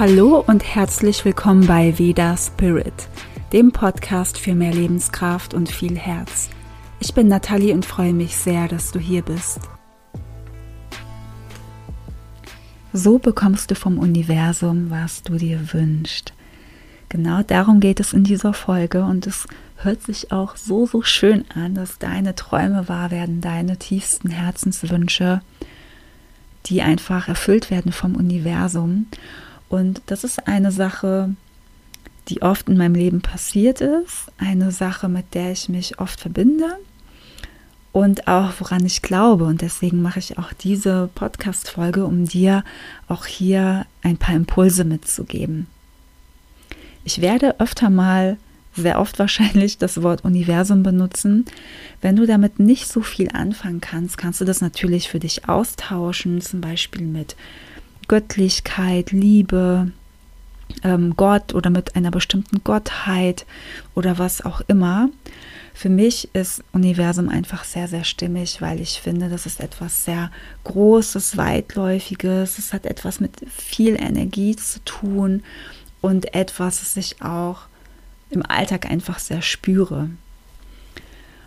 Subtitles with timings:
[0.00, 3.06] Hallo und herzlich willkommen bei Veda Spirit,
[3.52, 6.48] dem Podcast für mehr Lebenskraft und viel Herz.
[7.00, 9.60] Ich bin Nathalie und freue mich sehr, dass du hier bist.
[12.94, 16.32] So bekommst du vom Universum, was du dir wünschst.
[17.10, 21.44] Genau darum geht es in dieser Folge und es hört sich auch so, so schön
[21.54, 25.42] an, dass deine Träume wahr werden, deine tiefsten Herzenswünsche,
[26.64, 29.04] die einfach erfüllt werden vom Universum.
[29.70, 31.34] Und das ist eine Sache,
[32.28, 36.76] die oft in meinem Leben passiert ist, eine Sache, mit der ich mich oft verbinde
[37.92, 39.44] und auch woran ich glaube.
[39.44, 42.64] Und deswegen mache ich auch diese Podcast-Folge, um dir
[43.08, 45.66] auch hier ein paar Impulse mitzugeben.
[47.04, 48.36] Ich werde öfter mal,
[48.76, 51.44] sehr oft wahrscheinlich, das Wort Universum benutzen.
[52.00, 56.40] Wenn du damit nicht so viel anfangen kannst, kannst du das natürlich für dich austauschen,
[56.40, 57.36] zum Beispiel mit
[58.10, 59.92] Göttlichkeit, Liebe,
[60.82, 63.46] ähm, Gott oder mit einer bestimmten Gottheit
[63.94, 65.10] oder was auch immer.
[65.74, 70.32] Für mich ist Universum einfach sehr, sehr stimmig, weil ich finde, das ist etwas sehr
[70.64, 72.58] Großes, Weitläufiges.
[72.58, 75.44] Es hat etwas mit viel Energie zu tun
[76.00, 77.60] und etwas, das ich auch
[78.28, 80.10] im Alltag einfach sehr spüre.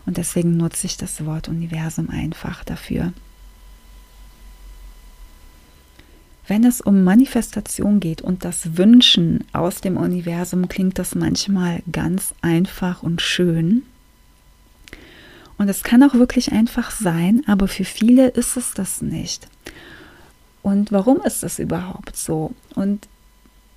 [0.06, 3.12] Und deswegen nutze ich das Wort Universum einfach dafür.
[6.48, 12.34] Wenn es um Manifestation geht und das Wünschen aus dem Universum, klingt das manchmal ganz
[12.42, 13.84] einfach und schön.
[15.58, 19.48] Und es kann auch wirklich einfach sein, aber für viele ist es das nicht.
[20.62, 22.52] Und warum ist das überhaupt so?
[22.76, 23.08] Und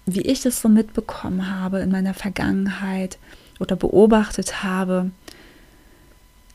[0.04, 3.18] wie ich das so mitbekommen habe in meiner Vergangenheit
[3.60, 5.10] oder beobachtet habe,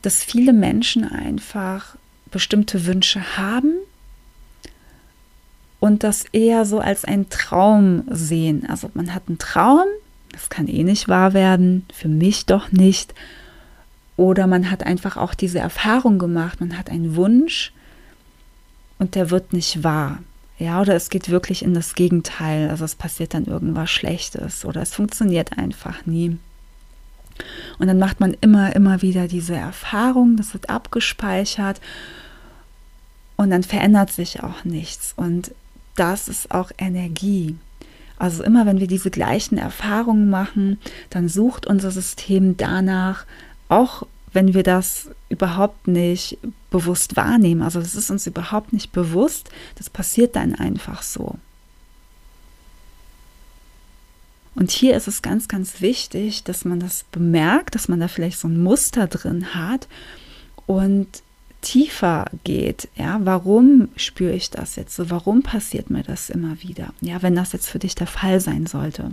[0.02, 1.96] dass viele Menschen einfach
[2.30, 3.74] bestimmte Wünsche haben
[5.82, 8.64] und das eher so als ein Traum sehen.
[8.68, 9.86] Also man hat einen Traum,
[10.30, 13.12] das kann eh nicht wahr werden, für mich doch nicht.
[14.16, 17.72] Oder man hat einfach auch diese Erfahrung gemacht, man hat einen Wunsch
[19.00, 20.20] und der wird nicht wahr.
[20.56, 22.70] Ja, oder es geht wirklich in das Gegenteil.
[22.70, 26.38] Also es passiert dann irgendwas Schlechtes oder es funktioniert einfach nie.
[27.80, 31.80] Und dann macht man immer, immer wieder diese Erfahrung, das wird abgespeichert
[33.34, 35.12] und dann verändert sich auch nichts.
[35.16, 35.50] Und
[35.94, 37.56] das ist auch Energie.
[38.18, 40.78] Also immer wenn wir diese gleichen Erfahrungen machen,
[41.10, 43.26] dann sucht unser System danach,
[43.68, 46.38] auch wenn wir das überhaupt nicht
[46.70, 47.62] bewusst wahrnehmen.
[47.62, 51.36] Also das ist uns überhaupt nicht bewusst, das passiert dann einfach so.
[54.54, 58.38] Und hier ist es ganz, ganz wichtig, dass man das bemerkt, dass man da vielleicht
[58.38, 59.88] so ein Muster drin hat
[60.66, 61.08] und
[61.62, 65.08] tiefer geht, ja, warum spüre ich das jetzt so?
[65.08, 66.92] Warum passiert mir das immer wieder?
[67.00, 69.12] Ja, wenn das jetzt für dich der Fall sein sollte.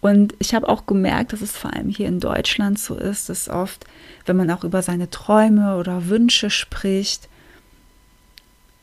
[0.00, 3.48] Und ich habe auch gemerkt, dass es vor allem hier in Deutschland so ist, dass
[3.48, 3.84] oft,
[4.24, 7.28] wenn man auch über seine Träume oder Wünsche spricht,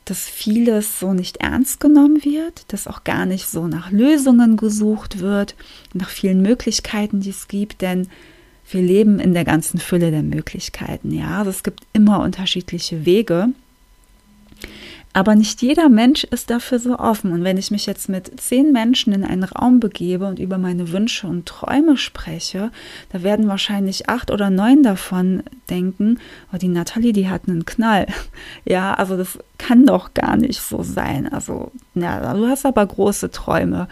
[0.04, 5.18] dass vieles so nicht ernst genommen wird, dass auch gar nicht so nach Lösungen gesucht
[5.18, 5.54] wird,
[5.92, 8.08] nach vielen Möglichkeiten, die es gibt, denn
[8.70, 11.12] wir leben in der ganzen Fülle der Möglichkeiten.
[11.12, 13.48] Ja, also es gibt immer unterschiedliche Wege.
[15.14, 17.32] Aber nicht jeder Mensch ist dafür so offen.
[17.32, 20.92] Und wenn ich mich jetzt mit zehn Menschen in einen Raum begebe und über meine
[20.92, 22.70] Wünsche und Träume spreche,
[23.10, 26.20] da werden wahrscheinlich acht oder neun davon denken,
[26.52, 28.06] oh, die Nathalie, die hat einen Knall.
[28.64, 31.26] Ja, also das kann doch gar nicht so sein.
[31.32, 33.88] Also, ja, du hast aber große Träume.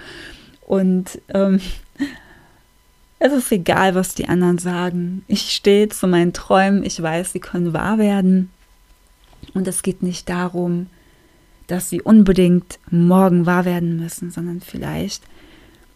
[0.66, 1.60] Und ähm,
[3.18, 5.24] es ist egal, was die anderen sagen.
[5.26, 6.84] Ich stehe zu meinen Träumen.
[6.84, 8.50] Ich weiß, sie können wahr werden.
[9.54, 10.86] Und es geht nicht darum,
[11.66, 15.22] dass sie unbedingt morgen wahr werden müssen, sondern vielleicht,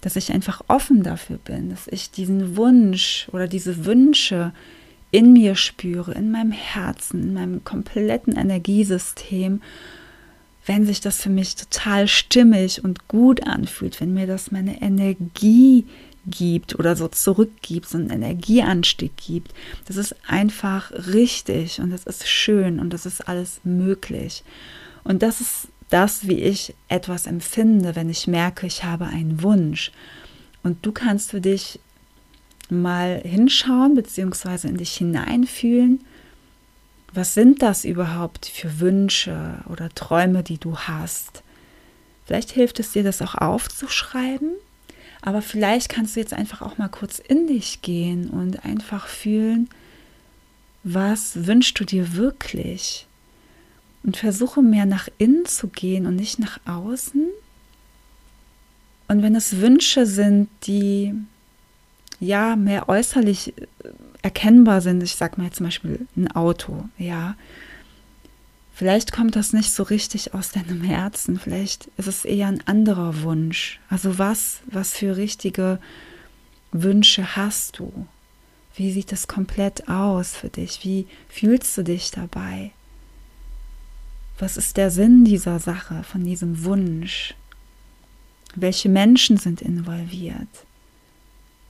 [0.01, 4.53] dass ich einfach offen dafür bin, dass ich diesen Wunsch oder diese Wünsche
[5.11, 9.61] in mir spüre, in meinem Herzen, in meinem kompletten Energiesystem,
[10.65, 15.83] wenn sich das für mich total stimmig und gut anfühlt, wenn mir das meine Energie
[15.83, 16.10] gibt
[16.79, 19.53] oder so zurückgibt, so einen Energieanstieg gibt.
[19.87, 24.45] Das ist einfach richtig und das ist schön und das ist alles möglich.
[25.03, 29.91] Und das ist das, wie ich etwas empfinde, wenn ich merke, ich habe einen Wunsch.
[30.63, 31.81] Und du kannst für dich
[32.69, 36.05] mal hinschauen, beziehungsweise in dich hineinfühlen.
[37.13, 41.43] Was sind das überhaupt für Wünsche oder Träume, die du hast?
[42.25, 44.53] Vielleicht hilft es dir, das auch aufzuschreiben
[45.23, 49.69] aber vielleicht kannst du jetzt einfach auch mal kurz in dich gehen und einfach fühlen,
[50.83, 53.07] was wünschst du dir wirklich?
[54.03, 57.27] Und versuche mehr nach innen zu gehen und nicht nach außen.
[59.09, 61.15] Und wenn es Wünsche sind, die
[62.19, 63.63] ja mehr äußerlich äh,
[64.23, 67.35] erkennbar sind, ich sag mal zum Beispiel ein Auto, ja,
[68.81, 73.21] vielleicht kommt das nicht so richtig aus deinem Herzen, vielleicht ist es eher ein anderer
[73.21, 73.79] Wunsch.
[73.91, 75.79] Also was, was für richtige
[76.73, 78.07] Wünsche hast du?
[78.75, 80.81] Wie sieht das komplett aus für dich?
[80.83, 82.71] Wie fühlst du dich dabei?
[84.39, 87.35] Was ist der Sinn dieser Sache, von diesem Wunsch?
[88.55, 90.65] Welche Menschen sind involviert?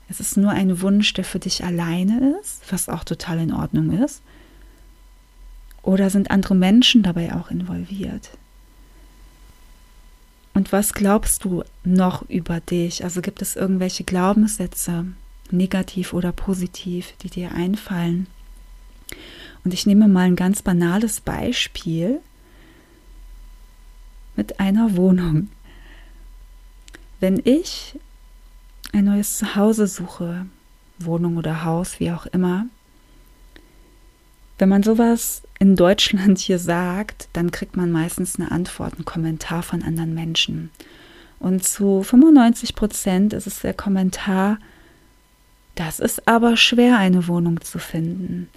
[0.09, 4.01] Es ist nur ein Wunsch, der für dich alleine ist, was auch total in Ordnung
[4.01, 4.23] ist.
[5.83, 8.31] Oder sind andere Menschen dabei auch involviert?
[10.53, 13.05] Und was glaubst du noch über dich?
[13.05, 15.07] Also gibt es irgendwelche Glaubenssätze,
[15.51, 18.27] negativ oder positiv, die dir einfallen?
[19.65, 22.21] Und ich nehme mal ein ganz banales Beispiel
[24.37, 25.51] mit einer Wohnung.
[27.21, 27.99] Wenn ich
[28.93, 30.47] ein neues Zuhause suche,
[30.99, 32.67] Wohnung oder Haus, wie auch immer,
[34.61, 39.63] wenn man sowas in Deutschland hier sagt, dann kriegt man meistens eine Antwort, einen Kommentar
[39.63, 40.71] von anderen Menschen.
[41.39, 44.59] Und zu 95 Prozent ist es der Kommentar,
[45.77, 48.51] das ist aber schwer, eine Wohnung zu finden.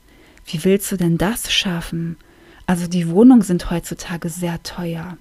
[0.45, 2.17] Wie willst du denn das schaffen?
[2.65, 5.17] Also die Wohnungen sind heutzutage sehr teuer.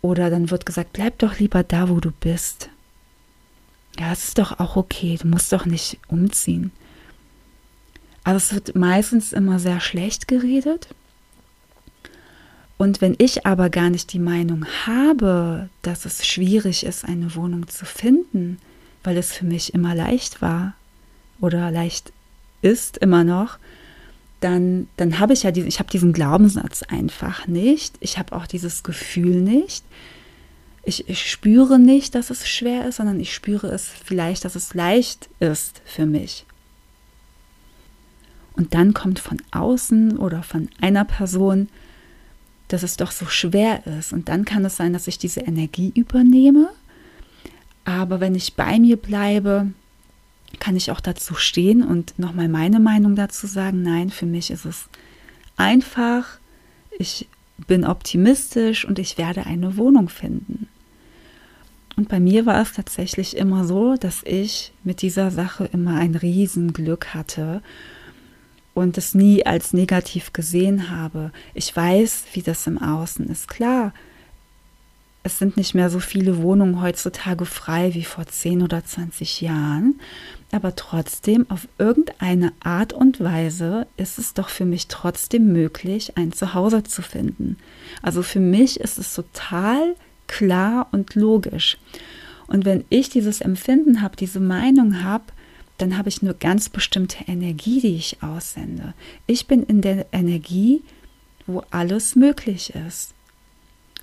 [0.00, 2.70] Oder dann wird gesagt, bleib doch lieber da, wo du bist.
[3.98, 6.72] Ja, es ist doch auch okay, du musst doch nicht umziehen.
[8.24, 10.88] Aber es wird meistens immer sehr schlecht geredet.
[12.76, 17.68] Und wenn ich aber gar nicht die Meinung habe, dass es schwierig ist, eine Wohnung
[17.68, 18.58] zu finden,
[19.04, 20.74] weil es für mich immer leicht war
[21.40, 22.12] oder leicht
[22.62, 23.58] ist immer noch,
[24.40, 27.94] dann, dann habe ich ja diesen, ich habe diesen Glaubenssatz einfach nicht.
[28.00, 29.84] Ich habe auch dieses Gefühl nicht.
[30.82, 34.74] Ich, ich spüre nicht, dass es schwer ist, sondern ich spüre es vielleicht, dass es
[34.74, 36.44] leicht ist für mich.
[38.56, 41.68] Und dann kommt von außen oder von einer Person,
[42.68, 44.12] dass es doch so schwer ist.
[44.12, 46.70] Und dann kann es sein, dass ich diese Energie übernehme.
[47.84, 49.72] Aber wenn ich bei mir bleibe,
[50.60, 53.82] kann ich auch dazu stehen und nochmal meine Meinung dazu sagen.
[53.82, 54.88] Nein, für mich ist es
[55.56, 56.38] einfach.
[56.98, 57.28] Ich
[57.66, 60.68] bin optimistisch und ich werde eine Wohnung finden.
[61.96, 66.14] Und bei mir war es tatsächlich immer so, dass ich mit dieser Sache immer ein
[66.14, 67.62] Riesenglück hatte
[68.74, 71.30] und es nie als negativ gesehen habe.
[71.54, 73.48] Ich weiß, wie das im Außen ist.
[73.48, 73.92] Klar,
[75.26, 79.98] es sind nicht mehr so viele Wohnungen heutzutage frei wie vor 10 oder 20 Jahren,
[80.52, 86.32] aber trotzdem auf irgendeine Art und Weise ist es doch für mich trotzdem möglich, ein
[86.32, 87.56] Zuhause zu finden.
[88.02, 89.96] Also für mich ist es total
[90.26, 91.78] klar und logisch.
[92.46, 95.24] Und wenn ich dieses Empfinden habe, diese Meinung habe,
[95.78, 98.94] dann habe ich eine ganz bestimmte Energie, die ich aussende.
[99.26, 100.82] Ich bin in der Energie,
[101.46, 103.12] wo alles möglich ist,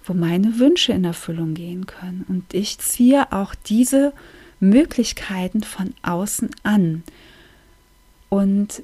[0.03, 2.25] wo meine Wünsche in Erfüllung gehen können.
[2.27, 4.13] Und ich ziehe auch diese
[4.59, 7.03] Möglichkeiten von außen an.
[8.29, 8.84] Und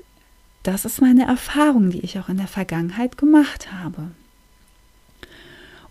[0.64, 4.12] das ist meine Erfahrung, die ich auch in der Vergangenheit gemacht habe.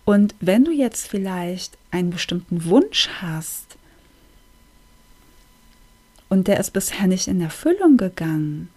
[0.03, 3.76] Und wenn du jetzt vielleicht einen bestimmten Wunsch hast
[6.29, 8.69] und der ist bisher nicht in Erfüllung gegangen,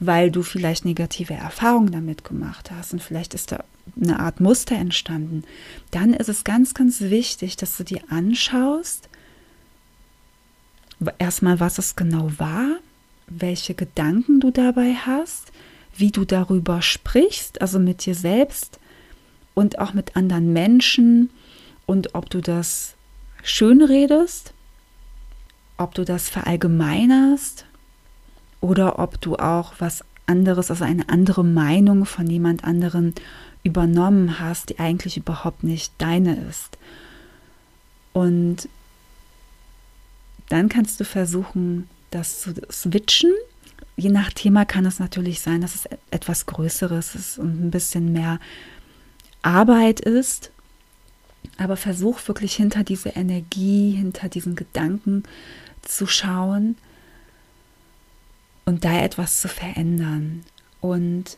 [0.00, 3.64] weil du vielleicht negative Erfahrungen damit gemacht hast und vielleicht ist da
[4.00, 5.44] eine Art Muster entstanden,
[5.90, 9.08] dann ist es ganz, ganz wichtig, dass du dir anschaust,
[11.18, 12.78] erstmal, was es genau war,
[13.26, 15.52] welche Gedanken du dabei hast,
[15.96, 18.78] wie du darüber sprichst, also mit dir selbst,
[19.54, 21.30] und auch mit anderen Menschen
[21.86, 22.94] und ob du das
[23.42, 24.54] schön redest,
[25.82, 27.64] ob du das verallgemeinerst
[28.60, 33.14] oder ob du auch was anderes, also eine andere Meinung von jemand anderen
[33.64, 36.78] übernommen hast, die eigentlich überhaupt nicht deine ist.
[38.12, 38.68] Und
[40.48, 43.32] dann kannst du versuchen, das zu switchen.
[43.96, 48.12] Je nach Thema kann es natürlich sein, dass es etwas Größeres ist und ein bisschen
[48.12, 48.38] mehr
[49.42, 50.50] Arbeit ist.
[51.58, 55.24] Aber versuch wirklich hinter diese Energie, hinter diesen Gedanken
[55.82, 56.76] zu schauen
[58.64, 60.44] und da etwas zu verändern.
[60.80, 61.36] Und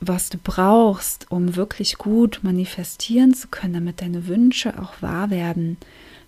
[0.00, 5.76] was du brauchst, um wirklich gut manifestieren zu können, damit deine Wünsche auch wahr werden,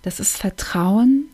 [0.03, 1.29] das ist Vertrauen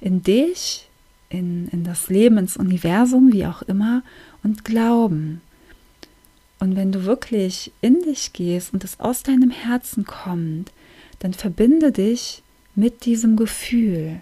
[0.00, 0.88] in dich,
[1.28, 4.02] in, in das Leben, ins Universum, wie auch immer,
[4.42, 5.40] und Glauben.
[6.60, 10.72] Und wenn du wirklich in dich gehst und es aus deinem Herzen kommt,
[11.18, 12.42] dann verbinde dich
[12.74, 14.20] mit diesem Gefühl.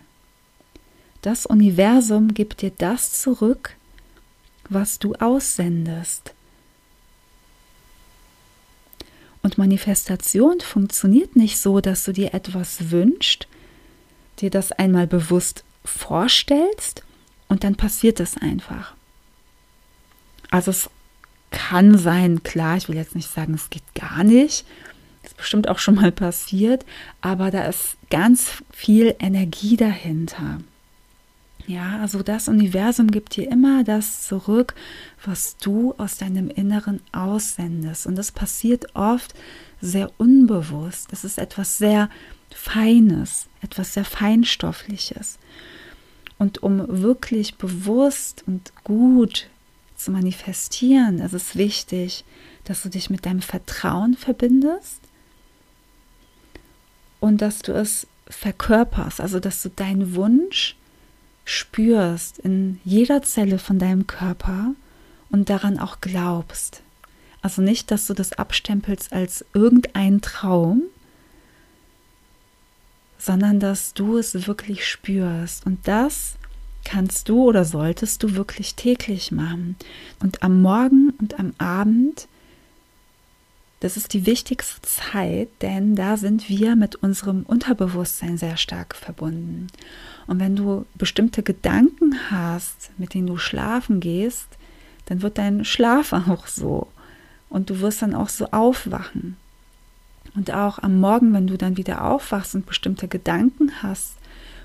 [1.23, 3.77] Das Universum gibt dir das zurück,
[4.69, 6.35] was du aussendest.
[9.43, 13.47] Und Manifestation funktioniert nicht so, dass du dir etwas wünschst,
[14.41, 17.05] dir das einmal bewusst vorstellst
[17.49, 18.95] und dann passiert es einfach.
[20.51, 20.91] Also es
[21.51, 24.65] kann sein, klar, ich will jetzt nicht sagen, es geht gar nicht.
[25.23, 26.85] Das ist bestimmt auch schon mal passiert,
[27.21, 30.61] aber da ist ganz viel Energie dahinter.
[31.67, 34.75] Ja, also das Universum gibt dir immer das zurück,
[35.25, 38.07] was du aus deinem Inneren aussendest.
[38.07, 39.35] Und das passiert oft
[39.81, 41.13] sehr unbewusst.
[41.13, 42.11] Das ist etwas sehr
[42.51, 45.39] Feines, etwas sehr Feinstoffliches.
[46.39, 49.49] Und um wirklich bewusst und gut
[49.95, 52.25] zu manifestieren, ist es wichtig,
[52.65, 55.01] dass du dich mit deinem Vertrauen verbindest
[57.21, 60.77] und dass du es verkörperst, also dass du deinen Wunsch
[61.45, 64.75] spürst in jeder Zelle von deinem Körper
[65.31, 66.83] und daran auch glaubst.
[67.41, 70.83] Also nicht, dass du das abstempelst als irgendein Traum,
[73.19, 75.67] sondern dass du es wirklich spürst.
[75.67, 76.37] Und das
[76.85, 79.77] kannst du oder solltest du wirklich täglich machen.
[80.21, 82.29] Und am Morgen und am Abend,
[83.81, 89.69] das ist die wichtigste Zeit, denn da sind wir mit unserem Unterbewusstsein sehr stark verbunden.
[90.27, 94.47] Und wenn du bestimmte Gedanken hast, mit denen du schlafen gehst,
[95.07, 96.89] dann wird dein Schlaf auch so.
[97.49, 99.37] Und du wirst dann auch so aufwachen.
[100.35, 104.15] Und auch am Morgen, wenn du dann wieder aufwachst und bestimmte Gedanken hast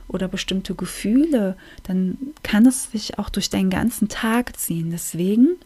[0.07, 4.91] oder bestimmte Gefühle, dann kann es sich auch durch deinen ganzen Tag ziehen.
[4.91, 5.57] Deswegen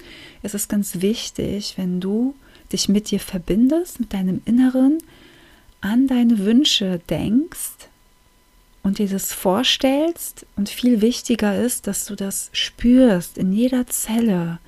[0.42, 2.34] ist es ganz wichtig, wenn du
[2.74, 4.98] dich mit dir verbindest, mit deinem Inneren,
[5.82, 7.91] an deine Wünsche denkst
[8.84, 10.46] und dir das vorstellst.
[10.56, 14.60] Und viel wichtiger ist, dass du das spürst in jeder Zelle,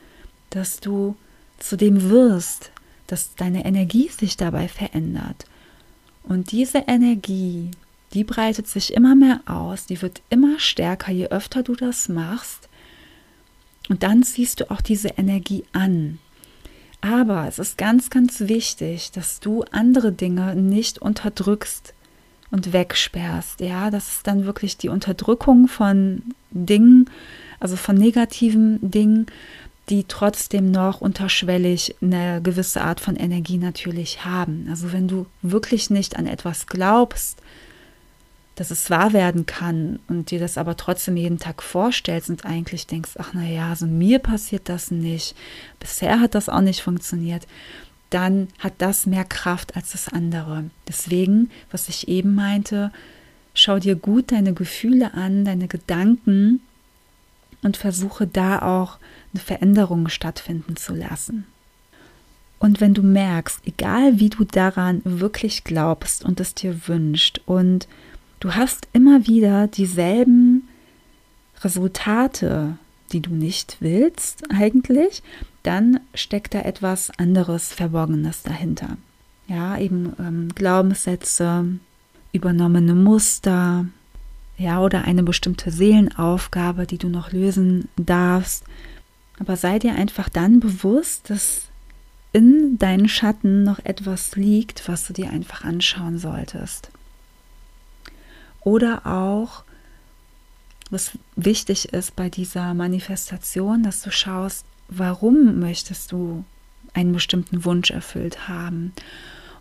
[0.49, 1.15] dass du
[1.59, 2.71] zu dem wirst,
[3.07, 5.45] dass deine Energie sich dabei verändert.
[6.23, 7.71] Und diese Energie,
[8.13, 12.69] die breitet sich immer mehr aus, die wird immer stärker, je öfter du das machst.
[13.89, 16.19] Und dann ziehst du auch diese Energie an.
[17.01, 21.93] Aber es ist ganz, ganz wichtig, dass du andere Dinge nicht unterdrückst
[22.53, 23.61] und wegsperrst.
[23.61, 27.09] Ja, das ist dann wirklich die Unterdrückung von Dingen,
[27.59, 29.25] also von negativen Dingen,
[29.89, 34.67] die trotzdem noch unterschwellig eine gewisse Art von Energie natürlich haben.
[34.69, 37.39] Also wenn du wirklich nicht an etwas glaubst,
[38.53, 42.85] dass es wahr werden kann und dir das aber trotzdem jeden Tag vorstellst und eigentlich
[42.85, 45.35] denkst, ach naja, so mir passiert das nicht,
[45.79, 47.47] bisher hat das auch nicht funktioniert,
[48.13, 50.65] dann hat das mehr Kraft als das andere.
[50.87, 52.91] Deswegen, was ich eben meinte,
[53.53, 56.61] schau dir gut deine Gefühle an, deine Gedanken
[57.61, 58.97] und versuche da auch
[59.33, 61.45] eine Veränderung stattfinden zu lassen.
[62.59, 67.87] Und wenn du merkst, egal wie du daran wirklich glaubst und es dir wünscht und
[68.39, 70.67] du hast immer wieder dieselben
[71.61, 72.77] Resultate,
[73.11, 75.23] die du nicht willst eigentlich,
[75.63, 78.97] dann steckt da etwas anderes Verborgenes dahinter.
[79.47, 81.65] Ja, eben ähm, Glaubenssätze,
[82.31, 83.85] übernommene Muster,
[84.57, 88.63] ja, oder eine bestimmte Seelenaufgabe, die du noch lösen darfst.
[89.39, 91.63] Aber sei dir einfach dann bewusst, dass
[92.33, 96.89] in deinen Schatten noch etwas liegt, was du dir einfach anschauen solltest.
[98.61, 99.63] Oder auch,
[100.89, 104.65] was wichtig ist bei dieser Manifestation, dass du schaust,
[104.97, 106.43] warum möchtest du
[106.93, 108.93] einen bestimmten Wunsch erfüllt haben.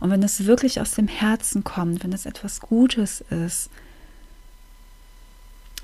[0.01, 3.71] Und wenn es wirklich aus dem Herzen kommt, wenn es etwas Gutes ist,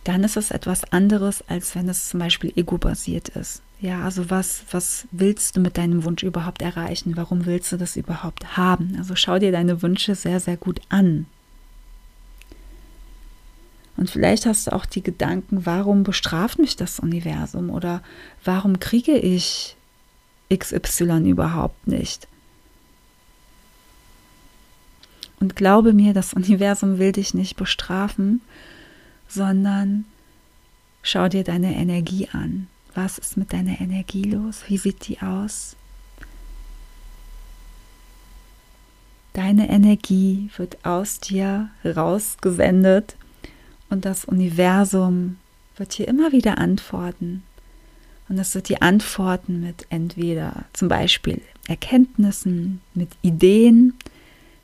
[0.04, 3.62] dann ist es etwas anderes, als wenn es zum Beispiel ego-basiert ist.
[3.80, 7.16] Ja, also was, was willst du mit deinem Wunsch überhaupt erreichen?
[7.16, 8.96] Warum willst du das überhaupt haben?
[8.98, 11.26] Also schau dir deine Wünsche sehr, sehr gut an.
[13.98, 18.00] Und vielleicht hast du auch die Gedanken, warum bestraft mich das Universum oder
[18.44, 19.74] warum kriege ich
[20.54, 22.28] XY überhaupt nicht?
[25.40, 28.40] Und glaube mir, das Universum will dich nicht bestrafen,
[29.26, 30.04] sondern
[31.02, 32.68] schau dir deine Energie an.
[32.94, 34.62] Was ist mit deiner Energie los?
[34.68, 35.74] Wie sieht die aus?
[39.32, 43.16] Deine Energie wird aus dir rausgesendet
[43.90, 45.36] und das Universum
[45.76, 47.42] wird hier immer wieder antworten.
[48.28, 53.94] Und es wird die antworten mit entweder zum Beispiel Erkenntnissen, mit Ideen,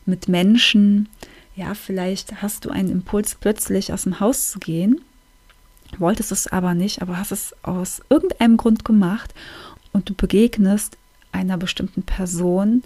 [0.06, 1.08] mit Menschen,
[1.56, 5.00] Ja, vielleicht hast du einen Impuls, plötzlich aus dem Haus zu gehen,
[5.98, 9.32] wolltest es aber nicht, aber hast es aus irgendeinem Grund gemacht
[9.92, 10.98] und du begegnest
[11.30, 12.82] einer bestimmten Person,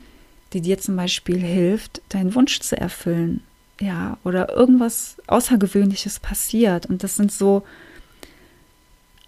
[0.52, 3.42] die dir zum Beispiel hilft, deinen Wunsch zu erfüllen.
[3.80, 6.86] Ja, oder irgendwas Außergewöhnliches passiert.
[6.86, 7.64] Und das sind so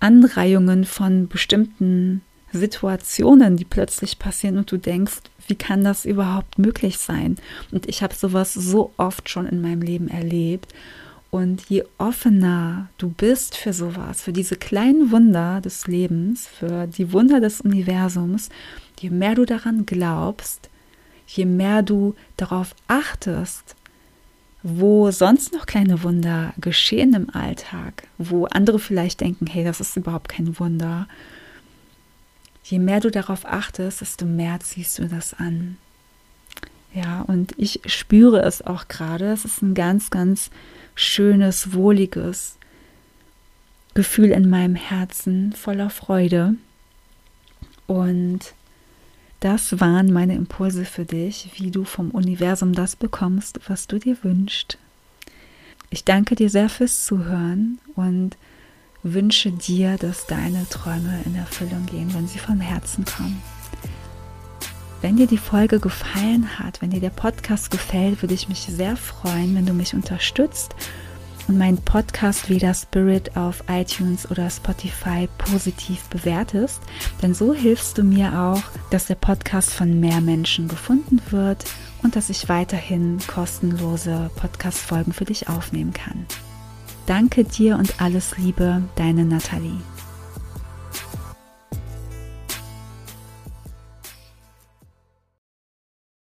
[0.01, 6.99] Anreihungen von bestimmten Situationen, die plötzlich passieren und du denkst, wie kann das überhaupt möglich
[6.99, 7.37] sein?
[7.71, 10.73] Und ich habe sowas so oft schon in meinem Leben erlebt.
[11.31, 17.13] Und je offener du bist für sowas, für diese kleinen Wunder des Lebens, für die
[17.13, 18.49] Wunder des Universums,
[18.99, 20.69] je mehr du daran glaubst,
[21.29, 23.77] je mehr du darauf achtest,
[24.63, 29.97] wo sonst noch kleine Wunder geschehen im Alltag, wo andere vielleicht denken, hey, das ist
[29.97, 31.09] überhaupt kein Wunder,
[32.65, 35.77] je mehr du darauf achtest, desto mehr ziehst du das an.
[36.93, 39.33] Ja, und ich spüre es auch gerade.
[39.33, 40.51] Es ist ein ganz, ganz
[40.95, 42.57] schönes, wohliges
[43.95, 46.55] Gefühl in meinem Herzen voller Freude.
[47.87, 48.55] Und
[49.41, 54.17] das waren meine Impulse für dich, wie du vom Universum das bekommst, was du dir
[54.23, 54.79] wünschst.
[55.89, 58.37] Ich danke dir sehr fürs Zuhören und
[59.03, 63.43] wünsche dir, dass deine Träume in Erfüllung gehen, wenn sie vom Herzen kommen.
[65.01, 68.97] Wenn dir die Folge gefallen hat, wenn dir der Podcast gefällt, würde ich mich sehr
[68.97, 70.75] freuen, wenn du mich unterstützt
[71.49, 76.81] und meinen Podcast Veda Spirit auf iTunes oder Spotify positiv bewertest.
[77.23, 81.65] Denn so hilfst du mir auch, dass der Podcast von mehr Menschen gefunden wird
[82.03, 86.27] und dass ich weiterhin kostenlose Podcast-Folgen für dich aufnehmen kann.
[87.07, 89.81] Danke dir und alles Liebe, deine Nathalie.